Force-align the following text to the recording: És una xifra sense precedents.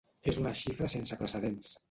És 0.31 0.39
una 0.43 0.53
xifra 0.61 0.89
sense 0.95 1.21
precedents. 1.21 1.75